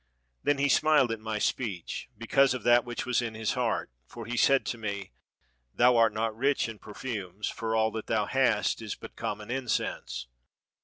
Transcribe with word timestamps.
"Then 0.41 0.57
he 0.57 0.67
smiled 0.67 1.11
at 1.11 1.19
my 1.19 1.37
speech, 1.37 2.09
because 2.17 2.55
of 2.55 2.63
that 2.63 2.83
which 2.85 3.05
was 3.05 3.21
in 3.21 3.35
his 3.35 3.53
heart, 3.53 3.91
for 4.07 4.25
he 4.25 4.35
said 4.35 4.65
to 4.65 4.77
me: 4.79 5.11
'Thou 5.75 5.95
art 5.95 6.11
not 6.11 6.35
rich 6.35 6.67
in 6.67 6.79
perfumes, 6.79 7.47
for 7.49 7.75
all 7.75 7.91
that 7.91 8.07
thou 8.07 8.25
hast 8.25 8.81
is 8.81 8.95
but 8.95 9.15
common 9.15 9.51
incense. 9.51 10.25